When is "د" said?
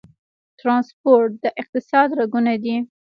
1.43-1.45